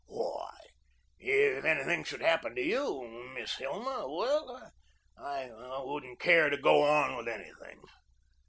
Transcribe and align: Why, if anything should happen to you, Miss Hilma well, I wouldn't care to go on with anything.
Why, 0.07 0.57
if 1.19 1.63
anything 1.63 2.03
should 2.05 2.23
happen 2.23 2.55
to 2.55 2.61
you, 2.63 3.07
Miss 3.35 3.57
Hilma 3.57 4.09
well, 4.09 4.73
I 5.15 5.47
wouldn't 5.85 6.19
care 6.19 6.49
to 6.49 6.57
go 6.57 6.81
on 6.81 7.15
with 7.17 7.27
anything. 7.27 7.83